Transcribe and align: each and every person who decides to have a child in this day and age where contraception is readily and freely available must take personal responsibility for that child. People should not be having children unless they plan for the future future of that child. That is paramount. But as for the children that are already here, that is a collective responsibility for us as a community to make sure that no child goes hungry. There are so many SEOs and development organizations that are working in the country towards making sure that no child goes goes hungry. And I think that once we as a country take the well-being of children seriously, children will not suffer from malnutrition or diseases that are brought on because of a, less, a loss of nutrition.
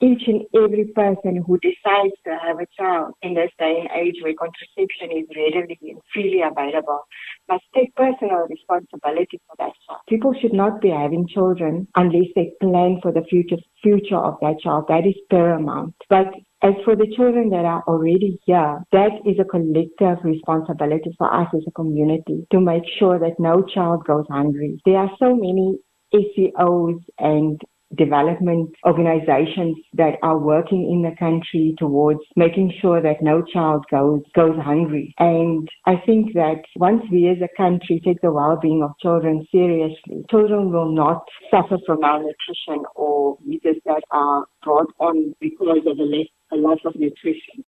each 0.00 0.22
and 0.28 0.42
every 0.54 0.86
person 0.94 1.42
who 1.44 1.58
decides 1.58 2.14
to 2.24 2.38
have 2.40 2.58
a 2.60 2.66
child 2.76 3.14
in 3.22 3.34
this 3.34 3.50
day 3.58 3.80
and 3.80 3.90
age 4.00 4.16
where 4.22 4.34
contraception 4.34 5.10
is 5.10 5.26
readily 5.36 5.78
and 5.82 6.00
freely 6.12 6.42
available 6.42 7.00
must 7.48 7.64
take 7.74 7.94
personal 7.96 8.46
responsibility 8.48 9.40
for 9.46 9.56
that 9.58 9.72
child. 9.86 10.00
People 10.08 10.34
should 10.40 10.52
not 10.52 10.80
be 10.80 10.90
having 10.90 11.26
children 11.26 11.88
unless 11.96 12.28
they 12.36 12.52
plan 12.60 13.00
for 13.02 13.12
the 13.12 13.22
future 13.28 13.56
future 13.82 14.16
of 14.16 14.36
that 14.40 14.60
child. 14.60 14.84
That 14.88 15.06
is 15.06 15.14
paramount. 15.30 15.94
But 16.08 16.28
as 16.62 16.74
for 16.84 16.96
the 16.96 17.12
children 17.16 17.50
that 17.50 17.64
are 17.64 17.82
already 17.86 18.38
here, 18.44 18.80
that 18.92 19.12
is 19.24 19.38
a 19.40 19.44
collective 19.44 20.18
responsibility 20.24 21.14
for 21.16 21.32
us 21.32 21.48
as 21.54 21.62
a 21.66 21.72
community 21.72 22.46
to 22.52 22.60
make 22.60 22.82
sure 22.98 23.18
that 23.18 23.38
no 23.38 23.62
child 23.62 24.04
goes 24.04 24.26
hungry. 24.28 24.80
There 24.84 24.96
are 24.96 25.10
so 25.18 25.34
many 25.34 25.78
SEOs 26.12 27.00
and 27.18 27.60
development 27.96 28.70
organizations 28.86 29.76
that 29.94 30.14
are 30.22 30.38
working 30.38 30.90
in 30.90 31.02
the 31.02 31.16
country 31.18 31.74
towards 31.78 32.20
making 32.36 32.72
sure 32.80 33.00
that 33.02 33.22
no 33.22 33.42
child 33.42 33.84
goes 33.90 34.20
goes 34.34 34.56
hungry. 34.62 35.14
And 35.18 35.68
I 35.86 35.96
think 36.04 36.34
that 36.34 36.62
once 36.76 37.02
we 37.10 37.28
as 37.28 37.38
a 37.42 37.56
country 37.56 38.00
take 38.04 38.20
the 38.20 38.32
well-being 38.32 38.82
of 38.82 38.90
children 39.00 39.46
seriously, 39.50 40.24
children 40.30 40.70
will 40.72 40.92
not 40.92 41.22
suffer 41.50 41.78
from 41.86 42.00
malnutrition 42.00 42.84
or 42.94 43.38
diseases 43.58 43.80
that 43.84 44.02
are 44.10 44.46
brought 44.62 44.92
on 44.98 45.34
because 45.40 45.78
of 45.86 45.98
a, 45.98 46.02
less, 46.02 46.26
a 46.52 46.56
loss 46.56 46.78
of 46.84 46.94
nutrition. 46.96 47.64